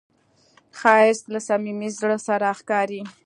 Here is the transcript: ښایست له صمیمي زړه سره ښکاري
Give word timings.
ښایست 0.79 1.25
له 1.33 1.39
صمیمي 1.47 1.89
زړه 1.99 2.17
سره 2.27 2.47
ښکاري 2.59 3.01